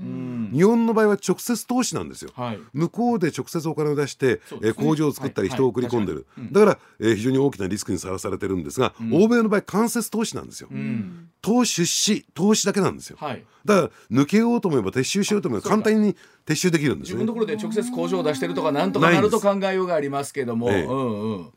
[0.52, 2.60] 日本の場合は直接投資なんですよ、はい。
[2.74, 5.58] 向こうで直接お金を出して、えー工場を作ったりはい。
[5.58, 11.30] 人を送り込んでる、だから、えー非常に大きなリスクにさらされてるんですが、欧米の場合間接投資なんですよ、うん。
[11.42, 13.46] 投出資投資だけなんですよ、はい。
[13.64, 13.82] だか
[14.12, 17.16] ら抜けようと思えば撤収しようと思えば簡単に撤収できるんですね。
[17.16, 21.50] 自分のところで直接工場を出してるとかなんとかなると考えようがありますけども、ええうんうん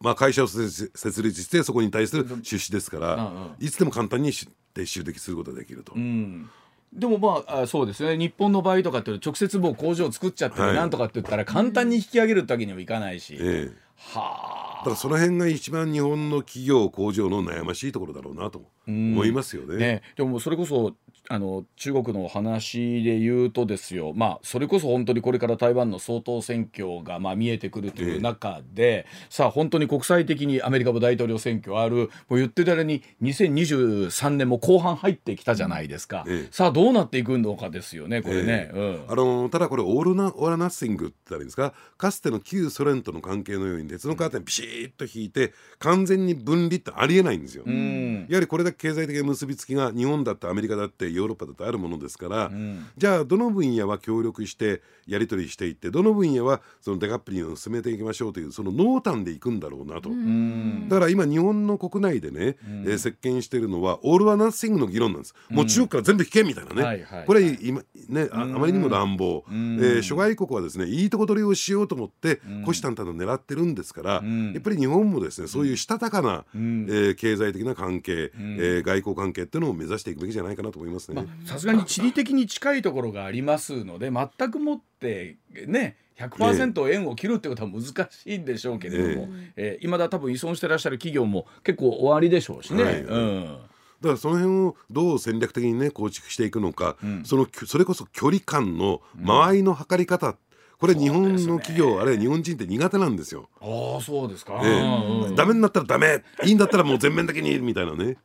[0.00, 0.90] まあ、会社を設
[1.22, 3.50] 立してそこに対する出資ですから、うんうん。
[3.58, 6.48] いつでも簡単にし撤収できすることができると、うん。
[6.92, 8.16] でもまああそうですね。
[8.16, 10.74] 日本の場合とかって直接もう工場を作っちゃってはい。
[10.74, 13.88] なんとかって言ったら簡単に引き上げるわけにはいかないし、ええ。
[13.96, 19.76] はだからその辺が一番日本の企業工場の悩ましいところだろうなと思いますよね。
[19.76, 20.94] ね、でもそれこそ
[21.30, 32.10] あの中国の話で言うとですよ、まあ、それこそ本当にこれから台湾の総統選挙がまあ見えてくるという中で、さあ本当に国際的にアメリカも大統領選挙ある。
[32.28, 36.48] もう言ってたらに2023年も後半入ってきたじゃないですか、ええ。
[36.50, 38.70] さあどうなっていくのかですよねこれね。
[38.72, 39.04] うん。
[39.08, 41.74] あのただこれオールナ・オーラ・ナッシングって言ったらいいんですか？
[41.96, 47.64] かつての旧ソ連との関係のように鉄のカーテンピシッと引いて完全に分離ってありえないんですよ。
[47.66, 48.26] うん。
[48.28, 52.86] やはりこれだけ経済的な結びつきが日本だってアメリカだってヨーロッパだってあるものですから、ん。
[52.96, 60.10] じゃあどの分野は協力してやり取りしていってどの分野はそのデカップリングを進めていきましょうというその濃淡でいくんだろうなと。
[60.10, 60.88] うん。
[60.88, 69.78] だから今日本の国内でね、えー席巻しているのはオール・ア・ナッシングの議論なんです、もう中国から全部引けみたいなね、はいはいこれ今ねああまりにも乱暴、ん。
[69.80, 74.52] えー諸外国はですねいいとこ取りをしようと思って虎視眈々と狙ってるんですから、ん。
[74.52, 76.86] やっぱり日本もですねそういうしたたかな、ん。
[76.88, 81.26] えー経済的な関係、えー外交関係っていうのを目指していくべきじゃないかなと思いますね。
[81.44, 92.82] さすがに地理的に近いところがありますので全くもってね100%円を切るってことは難しいんでしょうけれども、えー、未だ多分依存してらっしゃる企業も結構終わりでしょうしね。
[92.82, 93.00] はい。
[93.02, 93.58] うん。
[94.00, 100.36] だからその辺をどう戦略的にね構築していくのか、そのそれこそ距離感の間合いの測り方、
[100.78, 103.48] これ日本の企業、あるいは日本人って苦手なんですよ。
[103.60, 104.80] ああそうですか、ええ。
[104.80, 105.34] うんうん。
[105.34, 106.22] ダメになったらダメ。
[106.44, 108.16] いいんだったらもう全面的にみたいなね。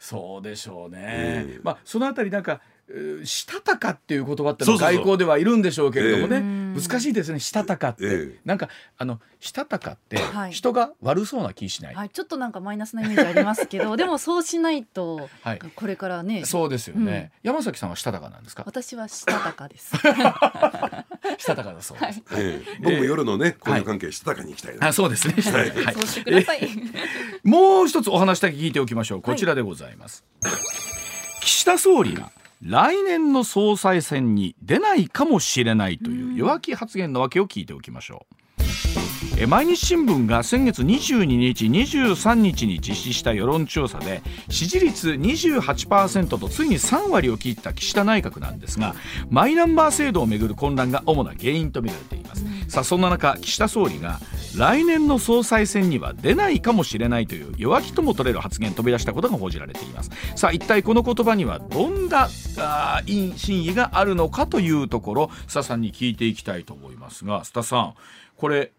[0.00, 1.60] そうでしょうね、ええ。
[1.62, 2.60] まあそのあたりなんかう
[3.24, 7.38] したたかっていう言葉っての外交ではいるんでしょうけれどもね、え難しいですね。
[7.40, 8.40] したたかって、ええ。
[8.46, 10.52] なんかあのしたたかってはい。
[10.52, 15.58] 人が悪そうな気しない、はい、ちょっとなんかマイナスなイメージありますけど でもそうしないと、はい。
[15.74, 16.44] これからね。
[16.46, 18.62] そうですよね、山崎さんはしたたかなんですか？
[18.64, 19.94] 私はしたたかです。
[21.38, 22.78] したたかだそうです、ええ。
[22.82, 24.88] 僕も夜のね交友関係したたかに行きたいな。
[24.88, 25.70] あそうですね、はい。
[25.84, 25.94] はい。
[25.94, 26.68] そうしてください。
[27.44, 29.22] もう一つお話だけ聞いておきましょう。
[29.22, 30.24] こちらでございます、
[31.40, 38.34] 岸田総理が来年の総裁選に出ないかもしれないという弱気発言のわけを聞いておきましょう。
[38.34, 38.47] え
[39.46, 48.96] 毎日新聞が先月22日23日に実施した世論調査で支持率28%とついに3割を切った岸田内閣なんですが
[49.30, 54.18] マイナンバー制度をめぐる混乱が主な原因とみられています、さあそんな中岸田総理が
[54.56, 62.28] 来年の総裁選には出ないかもしれないという弱気とも取れる発言飛び出したことが報じられていますさあ一体この言葉にはどんな
[63.06, 67.94] 真意があるのかというところ須田さんに聞いていきたいと思いますが須田さん
[68.38, 68.72] これ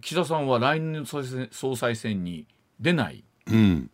[0.00, 2.46] 岸田さんは来年の総裁選に
[2.80, 3.22] 出ない。
[3.46, 3.90] うん。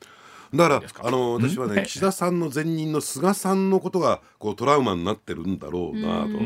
[0.54, 6.38] だからあの私はね岸田さんの前任の菅さんのことがこうトラウマになってるんだろうなと。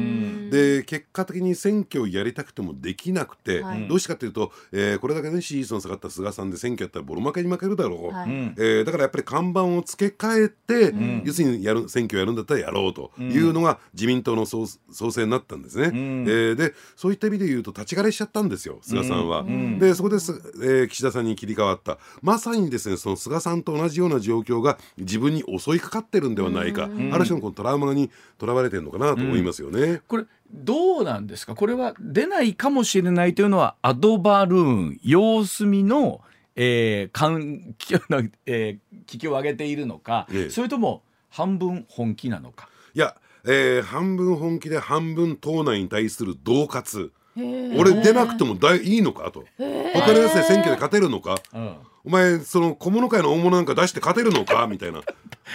[0.50, 3.88] で結果的に選挙をやりたくてもできなくて、はい。
[3.88, 8.28] どうしてかというと、えーこれだけね支持率の下がった菅さんで選挙やったらボロ負けに負けるだろう、はい。
[8.28, 8.54] うん。
[8.58, 16.22] えーだからやっぱり看板を付け替えて、要するにやる選挙をやるんだったらやろうというのが自民党の総総裁になったんですね、ん。
[16.28, 19.44] えーでそういった意味で言うと立ち枯れしちゃったんですよ菅さんは。
[19.78, 21.98] でそこです、えー岸田さんに切り替わった。
[22.22, 26.86] まさにですねその菅さんと同じような状況が自分に襲いかかってるんではないか、あ
[27.18, 30.02] る種のこのトラウマにとらわれてるのかなと思いますよね。
[30.08, 31.54] これどうなんですか？
[31.54, 36.20] これは出ないかもしれないというのはアドバルーン様子見の、
[36.54, 40.50] えー、えー、気球を上げているのか、ええ。
[40.50, 42.68] それとも半分本気なのか？
[42.94, 49.30] いや、えー半分本気で半分党内に対する恫喝俺出なくてもだいいいのか？
[49.30, 49.44] と。
[49.58, 51.36] 他のやつで選挙で勝てるのか？
[51.52, 51.76] うん。
[52.04, 54.66] お前その小物会の大物なんか出して勝てるのか？
[54.70, 55.00] みたいな、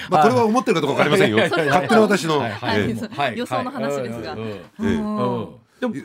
[0.09, 1.37] まあ、これは思ってるかどうか分かりませんよ。
[1.37, 1.49] はい。
[1.49, 1.61] はい。
[1.61, 2.43] はい勝手な私の、
[3.35, 4.35] 予想の話ですが。
[5.79, 5.97] でも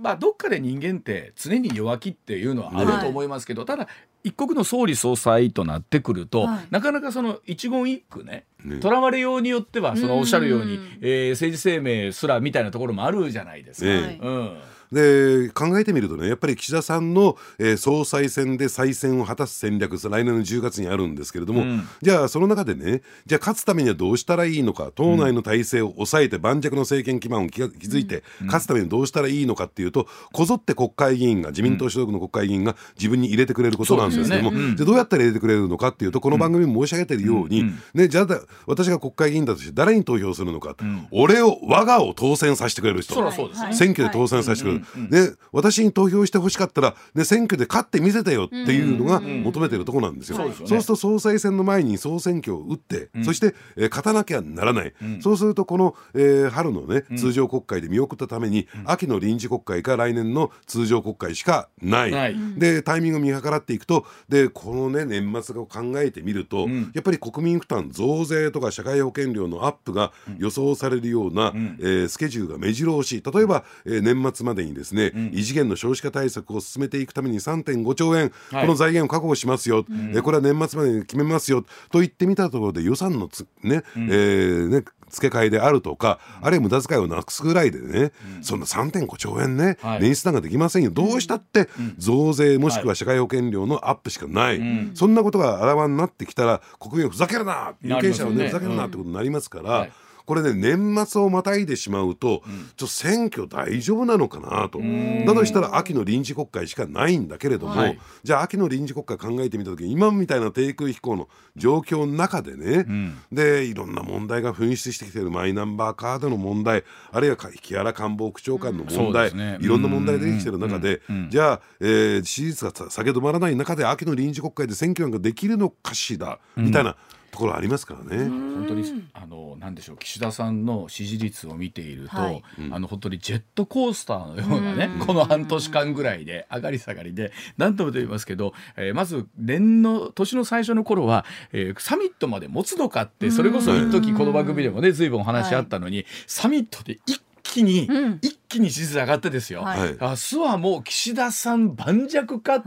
[0.00, 3.88] まあどっかで人間って常に弱気っていうのはあると思いますけど、ただ
[4.22, 6.66] 一国の総理総裁となってくると、はい。
[6.70, 8.78] なかなかその一言一句ねね。
[8.78, 13.90] とらわれようによってはそのおっしゃるようにうん、えー政治生命すらみたいなところもあるじゃないですか。
[13.90, 14.24] ええ。
[14.24, 14.58] うん
[14.92, 21.88] で考えてみるとねやっぱり岸田さんの、えー総裁選で再選を果たす戦略来年の10月にあるんですけれども、うん。
[22.02, 34.58] じゃあその中でねじゃあ勝つためにはどうしたらいいのか党内の体制を抑えて盤石の政権基盤を築築いて、勝つためにどうしたらいいのかっていうとこぞって国会議員が自民党所属の国会議員が自分に入れてくれることなんですけども、ね。
[34.58, 34.76] うん。
[34.76, 40.76] でどうやったら入れてくれるのかっていうとこの番組も申し上げてるように、ね、じゃあだ私が国会議員だとして誰に投票するのか、
[41.10, 43.66] 俺を我がを当選させてくれる人、そらそうですね。
[43.66, 43.74] はい。
[43.74, 44.75] 選挙で当選させてくれる
[45.10, 50.36] で私に投票してほしかったら、ね、選挙で勝ってみせてよっていうのが求めてるところなんですよ。
[50.36, 62.36] そうすると総裁選の前に総選挙を打って、そして、えー、勝たなきゃならない、そうするとこの、えー、春のね通常国会で見送ったために、秋の臨時国会か来年の通常国会しかない。
[62.58, 73.22] でタイミングを見計らっていくとでこのね年末を考えてみると、やっぱり国民負担増税とか社会保険料のアップが予想されるような、うん、えー、スケジュールが目白押し。
[73.24, 81.64] 例えば、えー、年末までにですね、うん、異次元の少子化対策を進めていくために3.5兆円、はい、この財源を確保しますよ、うん、えー、これは年末までに決めますよ。
[81.90, 90.90] と言ってみたところで予算のつね、うん、えー、ね付け替えであるとか、あるいは無駄遣いをなくすぐらいでね、うん、そんな3.5兆円ね、はい、捻出なんかできませんよ。
[90.90, 94.60] どうしたって増税もしくは社会保険料のアップしかない、
[94.94, 97.74] そんなことがあらわになってきたら国民はふざけるな！
[97.82, 99.70] 有権者はねふざけるなってことになりますから。
[99.70, 99.92] はい
[100.26, 104.80] これね年末をまたいでしまうと、うん、ちょ選挙大丈夫なのかなと。
[105.24, 126.96] だとしたら秋の臨時国会しかないんだけれども、はい、じゃあ秋の臨時国会考えてみた時に今みたいな低空飛行の状況の中でね、うん、でいろんな問題が噴出してきているマイナンバーカードの問題あるいは木原官房副長官の問題、ね、いろんな問題が出てきてる中で、じゃあ、えー、支持率が下げ止まらない中で秋の臨時国会で選挙なんかできるのかしら、みたいな
[127.36, 128.28] ところありますからね。
[128.30, 152.62] 本当にあのなんでしょう岸田さんの支持率を見ていると、はい、あの本当にジェットコースターのようなねこの半年間ぐらいで上がり下がりで何ともと言いますけど、えー、まず年の年の最初の頃は、えー、サミットまで持つのかってそれこそ一時この番組でもね随分お話あったのに、はい、サミットで一気に、うん、一気に支持率上がってですよ、はい、明日はもう岸田さん盤石かっ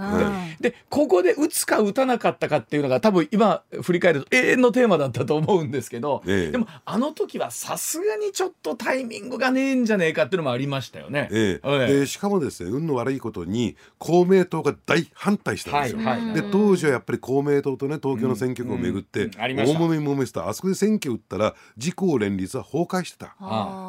[0.60, 11.30] て、でここで打つか打たなかったかっていうのが多分今振り返ると永遠のテーマだったと思うんですけど、ええ、でもあの時はさすがにちょっとタイミングがねえんじゃねえかっていうのもありましたよね。
[11.32, 12.06] ええ。
[12.06, 16.00] しかもですね運の悪いことに公明党が大反対したんですよ。
[16.00, 20.50] はいはい、で当時はやっぱり公明党とね東京の選挙区をめぐって、大もめもめした。
[20.50, 23.36] あそこで選挙打ったら自公連立は崩壊してた。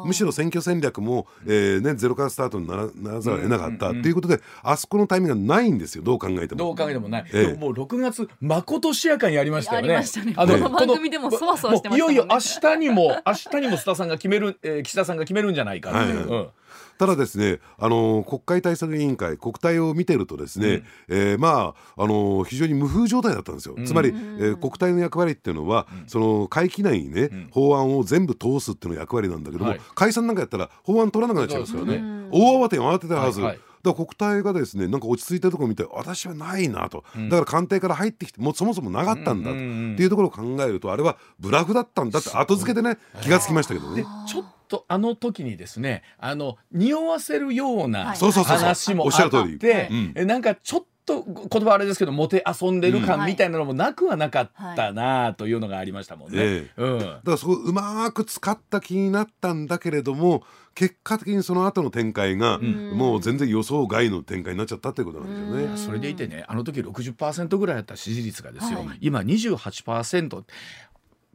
[0.05, 6.59] むしろ選挙戦略略も、えーね、ゼロからスタートにならならざるを得なかったっていうことで、あそこのタイミングがないんですよどう考えても。
[6.59, 9.95] どう考えてもない、ええ、もう6月まことしやかにやりましたよね。
[9.95, 12.13] あねあのこの番組でもそわそわしてましたもんね。
[12.13, 16.29] いよいよ明日にも明日にも須田さんが決める、えー、岸田さんが決めるんじゃないかっていう。
[16.29, 16.47] はいうん
[16.97, 33.41] ただですねあの国会対策委員会国対を見てるとですね、うん、えー、まああの非常に無風状態だったんですよ、うん、つまり、えー、国対の役割っていうのは、うん、その会期内にね、法案を全部通すっていうのが役割なんだけども、はい、解散なんかやったら法案取らなくなっちゃいますからね、大慌て慌てたはず。
[33.41, 44.05] はいはいだから国体がですねなんか落ち着いたところ見て私はないなと、だから官邸から入ってきてもうそもそもなかったんだっていうところを考えるとあれはブラフだったんだって後付けでね気がつきましたけどね。
[44.27, 56.69] ちょっとあの時にですねあの匂わせるような話もあってなんかちょっと言葉あれですけどもて遊んでる感みたいなのもなくはなかったなというのがありましたもんね。
[56.77, 65.77] うん、だからそこうまく使った気になったんだけれども結果的にその後の展開が、もう全然予想外の展開になっちゃったっていうことなんですよね。
[65.77, 70.43] それでいてねあの時60%ぐらいあった支持率がですよ、はい、今28%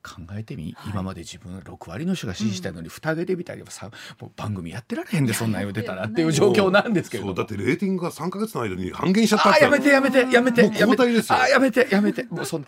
[0.06, 3.90] 考えてみ、はい、今まで自分6割の人が支持したのに蓋開けてみたりさ、
[4.20, 6.04] もう番組やってられへんでそんな言うてたら。
[6.04, 6.32] っていう。
[6.36, 11.38] 状況なんですけどだってレーティングが3か月の間に半減しちゃったあやめてやめてやめて交代ですよ。
[11.40, 12.24] あやめてやめて。
[12.24, 12.66] もうそん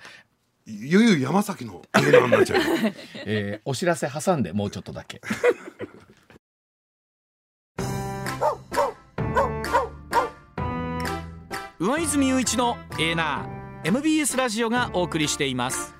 [0.66, 2.60] いよいよ山崎の映画になっちゃう、
[3.24, 5.20] えー、お知らせ挟んでもうちょっとだけ。
[11.80, 15.97] 上泉雄一のエーナー MBS ラジオがお送りしています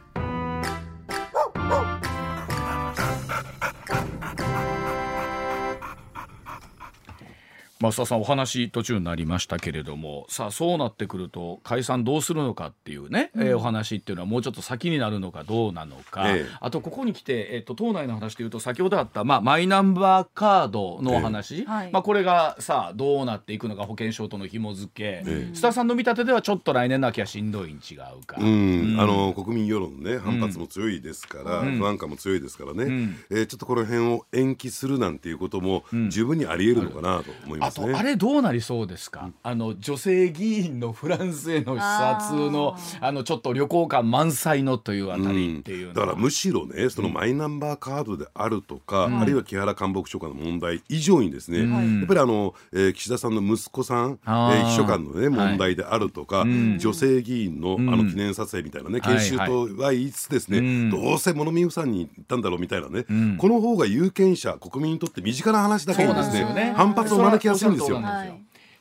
[7.80, 37.67] 増田さんお話途中になりましたけれどもさあそうなってくると解散どうするのかっていうね、うん、えー、お話っていうのはもうちょっと先になるのかどうなのか、ええ、あとここに来て、えーと、党内の話でいうと先ほどあった、まあ、マイナンバーカードのお話、ええ、まあ、これがさあどうなっていくのか保険証との紐付け、え須田さんの見立てではちょっと来年の秋はしんどいに違うか、うん、あの国民世論ね反発も強いですから、うん、不安感も強いですからね、うん、えー、ちょっとこの辺を延期するなんていうことも十分にありえるのかなと思います。
[37.68, 63.04] あとあれどうなりそうですか、うん、あの女性議員のフランスへの視察のあのちょっと旅行感満載のというあたりっていう、うん、だからむしろねそのマイナンバーカードであるとか、うん、あるいは木原官房長官の問題以上にですね、やっぱりあの、えー、岸田さんの息子さん、えー、秘書官のね問題であるとか、はい、女性議員のあの記念撮影みたいなね、研修とは言いつつですね、どうせ物見さんに行ったんだろうみたいなね、
[63.38, 66.72] この方が有権者国民にとって身近な話だけどですね。
[66.76, 68.00] 反発を招きやすいするんですよ。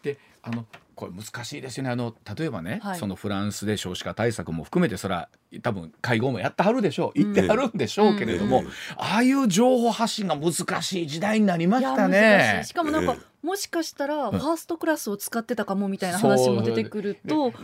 [0.04, 1.92] であのこれ難しいですよね。
[1.92, 3.00] あの例えばね、はい。
[3.00, 5.30] そのフランスで少子化対策も含めてそれは
[5.62, 7.22] 多分会合もやってはるでしょう。
[7.22, 8.68] 言ってはるんでしょうけれども、うん。
[8.98, 12.62] ああいう情報発信が難しい時代になりましたね。
[12.64, 12.70] しい。
[12.70, 12.74] し。
[12.74, 17.56] かもなんか、えもしかしたらファーストクラスを使ってたかもみたいな話も出てくると、ね。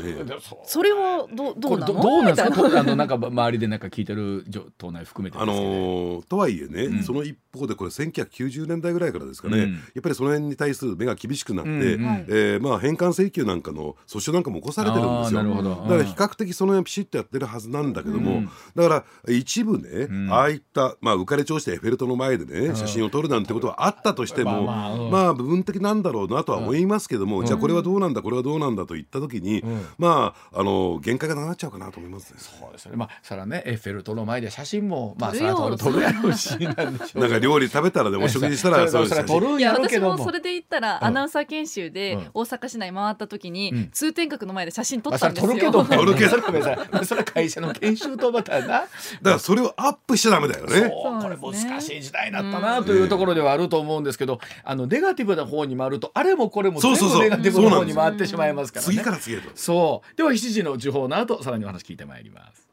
[0.66, 2.50] それはどどうなのどどうなんですか？
[2.50, 7.04] みたいこうあのなんか周りでなんか聞いてる情党内含めてですあのーとはいえね、うん。
[7.04, 9.74] その一方でこれ1990年代ぐらいからですかね、うん。
[9.74, 12.04] やっぱりその辺に対する目が厳しくなって、うん。
[12.04, 12.08] うん。
[12.08, 12.26] はい。
[12.30, 15.40] えーまあ、返還請求なんかの訴訟なんかも起こされてるんですよ。
[15.40, 15.70] あーなるほど。
[15.70, 18.50] だから比較的その辺ピシッとやってるはずなんだけども、うん。
[18.76, 20.32] だから一部ね、ん。
[20.32, 25.12] ああいった、まあ、浮かれ調子でエッフェル塔の前でね、写真を撮るなんてことはあったとしても、まあまあうん。
[25.12, 29.86] まあ部分的なんだろうなとは思いますけども、じゃあこれはどうなんだこれはどうなんだと言った時に、ん。
[29.98, 32.40] まああの限界がなくなっちゃうかなと思いますね。
[32.40, 32.96] そうですね。
[32.96, 37.22] まあそれはねエッフェル塔の前で写真もまあ撮るよそれは撮るやろうしなんでしょう。
[37.22, 39.20] なんか料理食べたらでお食事したら それそれそう。
[39.20, 39.40] いう写真。
[39.40, 40.18] 撮るんいや私やろうけども。
[40.18, 41.06] もそれで言ったら、うん。
[41.06, 42.28] アナウンサー研修でうん。
[42.34, 43.90] 大阪市内回った時に、うん。
[43.92, 45.54] 通天閣の前で写真撮ったんですよ。
[45.54, 46.30] れ撮るけど撮るけど。
[46.30, 47.06] そ れごめんなさい。
[47.06, 48.68] それ会社の研修とまたな。
[48.68, 48.88] だか
[49.24, 50.90] らそれをアップしちゃダメだよね。
[50.90, 57.30] これ難しい時代になったなというところではあると思うんですけど、あのネガティブな方に回るとあれもこれも全そうそうそう。
[57.30, 58.94] 部ネガティブな方に回ってしまいますからね。
[58.94, 59.50] 次から次へと。
[59.56, 60.18] そう。
[60.18, 62.68] では7時の時報の後さらにお話聞いてまいります。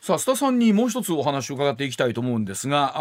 [0.00, 2.92] さあ須田さんにもう一つお話を伺っていきたいと思うんですが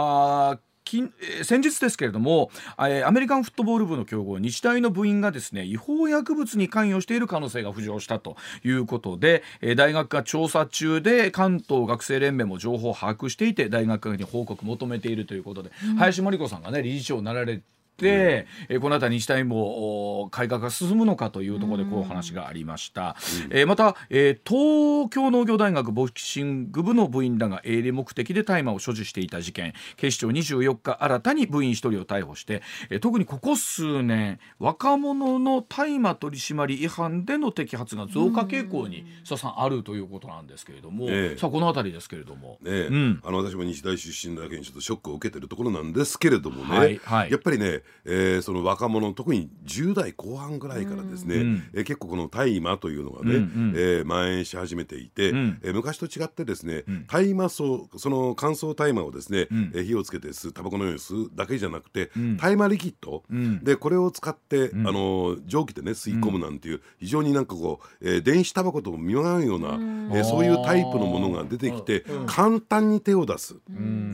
[0.52, 17.64] あー近えー先日ですけれども、えーアメリカンフットボール部の強豪日大の部員がですね違法薬物に関与している可能性が浮上したということで、えー大学が調査中で関東学生連盟も情報を把握していて大学に報告求めているということで、林真理子さんがね理事長になられて
[18.02, 23.16] で、えーこの辺り日大もお改革が進むのかというところでこうお話がありました、
[23.50, 29.74] えーまた、えー東京農業大学ボクシング部の部員らが営利目的で大麻を所持していた事件。
[29.98, 41.38] 警視庁24日新たに部員1人を逮捕して、えー特にここ数年若者の大麻取締違反での摘発が増加傾向に佐さんあるということなんですけれども、ええ。
[41.38, 42.58] さあこの辺りですけれども。
[42.62, 42.88] ねえ。
[42.88, 43.22] うん。
[43.24, 47.32] あの私も日大出身だけにちょっとショックを受けてるところなんですけれどもね、はいはい。
[47.32, 51.64] やっぱりね、えーその若者特に10代後半ぐらいからですね、うん。
[51.74, 53.74] えー結構この大麻というのがね、うんうん。
[53.76, 55.60] えー蔓延し始めていて、うん。
[55.64, 57.06] えー昔と違ってですね、ん。
[57.08, 57.64] 大麻草
[57.98, 59.72] その乾燥大麻をですね、ん。
[59.74, 62.38] えー火をつけて吸うタバコのように吸うだけじゃなくて、ん。
[62.38, 63.64] 大麻リキッド、ん。
[63.64, 64.88] でこれを使って、ん。
[64.88, 69.70] あの蒸気でね吸い込むなんていう、非常になんかこう、えー電子タバコとも見合うような、
[70.18, 73.56] えーそういうタイプのものが出てきて、簡単に手を出す、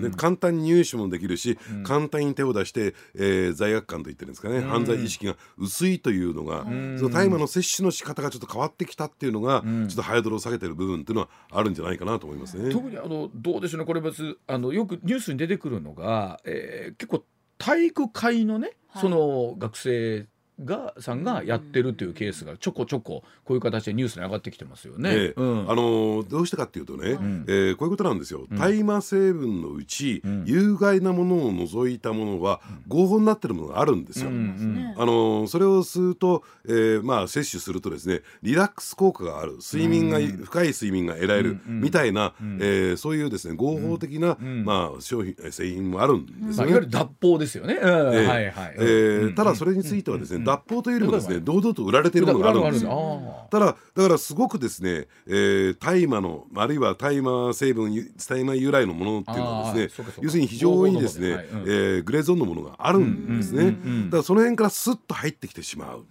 [0.01, 6.63] で簡単に入手もできるし、簡単に手を出して、えー罪悪感といってるんですかね、犯罪意識が薄いというのが、
[6.97, 12.71] その大麻の摂取の仕方がちょっと変わってきたっていうのが、ちょっとハードルを下げてる部分っていうのはあるんじゃないかなと思いますね。
[12.71, 17.23] 特にあのどうでしょうねこれ別あのよくニュースに出てくるのが、えー結構
[17.59, 19.01] 体育会のね、はい。
[19.01, 20.27] その学生
[20.63, 25.09] がさんがやってるというケースがちょこちょここういう形でニュースに上がってきてますよね。
[25.13, 25.33] ええ。
[25.37, 25.59] うん。
[25.71, 27.45] あのーどうしてかっていうとね、ん。
[27.47, 30.43] えーこういうことなんですよ、大麻成分のうち、ん。
[30.45, 34.29] 有害なものを除いたものは合法になってるものがあるんですよ。
[34.29, 34.95] うんうんね。
[34.97, 39.57] あのーそれを吸うと、えーまあ、摂取するとですねリラックス効果がある。
[39.61, 46.73] 睡眠が、深い睡眠が得られる、みたいな、えーそういうですね合法的な、まあ、商品えー製品もあるんですまあ、いよね。
[46.73, 47.75] わゆる脱法ですよね。
[47.75, 48.15] うん。
[48.15, 48.25] ええ。
[48.27, 48.75] はいはい。
[48.77, 52.89] えーただそれについてはですね、脱法というよりもですね、堂々と売られているものがあるんですよ。
[52.91, 53.47] よ。
[53.51, 61.45] ただだからすごくですね、えー大麻のあるいは大麻成分ゆ大麻由来のものっていうのはですね要するに非常にですね、はい。
[61.45, 61.61] うん。
[61.61, 63.71] えーグレーゾーンのものがあるんですね、
[64.05, 66.05] だからその辺からスッと入ってきてしまう、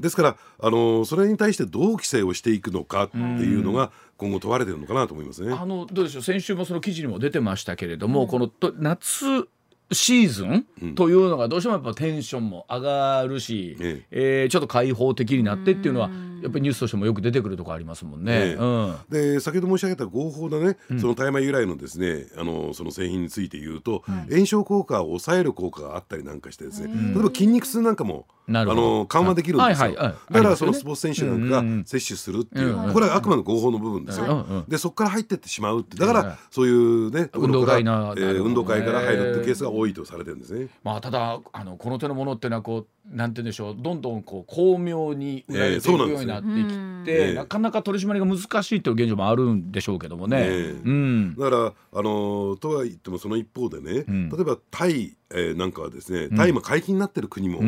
[0.00, 5.52] ですから、あのーそれに対してどう規制をしていくのかっていうのが今後問われてるのかなと思いますね。
[5.52, 6.22] あのどうでしょう。
[6.22, 9.48] 先週もその記事にも出てましたけれども、このと夏
[9.92, 14.44] シーズンというのがどうしてもやっぱテンションも上がるし、ええ。
[14.46, 16.10] ーちょっと開放的になってっていうのは
[16.42, 18.32] やっぱりニュースとしてもよく出てくるところありますもんね。
[18.32, 18.54] ええ。
[18.54, 18.96] うん。
[19.10, 28.26] で先ほど申し上げた合法なね、その大麻由来のですねあのその製品について言うと、炎症効果を抑える効果があったりなんかしてですね、例えば筋肉痛なんかも
[28.58, 30.34] あの緩和できるんですよ、はいはいはい。
[30.34, 40.68] だからそのスポーツ選手なんかが摂取するっていう、これはあくまで合法の部分ですよ、でそこから入ってってしまうってだかうんらそういうね運動会なえ運動会から入るっていうケースが多いとされてるんですね。
[40.82, 42.86] まあただあのこの手のものっていうのはこう
[43.16, 47.34] なんて言うんでしょうどんどんこう巧妙に売られていくようになってきて、ええ。
[47.34, 50.36] なかなか取り締まりが難しいという現状もあるんでしょうけどもね。
[50.40, 50.80] ええ。
[50.84, 51.34] うん。
[51.36, 54.28] だから、あのーとは言ってもその一方でね、ん。
[54.28, 57.58] 例えばタイえーなんかはですね大麻解禁になってる国も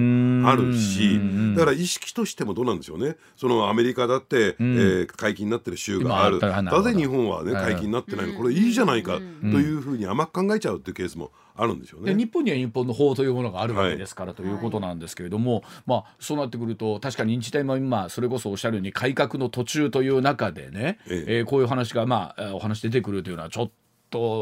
[0.48, 1.20] あるし、
[1.54, 3.16] だから意識としてもどうなんでしょうね。
[3.36, 6.40] そのアメリカだって、えー解禁になってる州がある。
[6.40, 8.34] なぜ日本はね解禁になってないの？
[8.34, 12.14] これいいじゃないかというふうに甘く考えちゃうっていうケースもあるんでしょうね。
[12.14, 21.42] で日本には日本の法というものがあるわけですから、ということなんですけれども、まあそうなってくると確かに日大も今それこそおっしゃるように改革の途中という中でね、ええ。
[21.42, 23.72] ーこういう話がまあえーお話出てくるというのはちょっと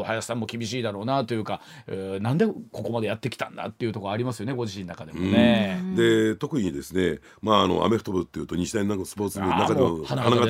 [0.03, 5.81] 林さんも厳しいだろうなというか、えーなんでここまでやってきたんだっていうところありますよねご自身の中でもね。
[5.95, 10.45] で特にですね、まあ、あのアメフト部っていうと日大なんかスポーツ部の中でも花花形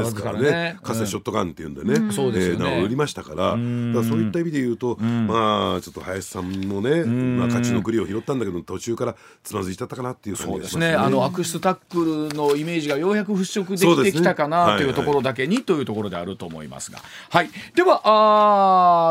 [0.00, 2.66] ですからねねかつてショットガンっていうんでね、そうですよね。
[2.66, 3.36] えー名を売りましたから。
[3.36, 10.92] だからそういった意味で言うと、まあちょっと林さんのね、まあ、勝ちの栗を拾ったんだけど途中からつまずいちゃったかなっていう感じそうですね。
[10.92, 11.06] がしますね。
[11.06, 17.00] あの悪質タックルのイメージがようやく払拭できてきたかなはいというところだけにというところであると思いますが、
[17.30, 18.61] はい、ではあ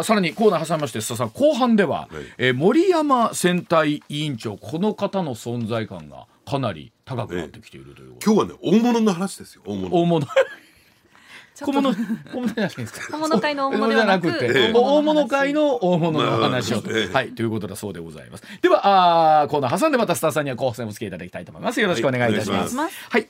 [0.02, 9.95] ーさらにコーナー挟みまして須田さん後半では、えー森山選対委員長この方の存在感がかなり高くなってきているという、今日はね大物の話ですよ大物。
[9.95, 10.28] 大物。
[11.64, 13.12] 小物小物じゃないですか。
[13.12, 14.72] 小物会の大物ではなくて、ええ。
[14.74, 16.82] 大物会の大物の話を。
[16.82, 18.43] と、はい、ということだそうでございます。
[18.62, 21.80] では、あーコーナー挟んでまたスターさんには後半戦お付き合いいただきたいと思います。
[21.82, 22.76] よろしくお願いいたします。
[22.76, 22.88] はい。
[22.88, 23.10] お願いします。
[23.10, 23.28] はい。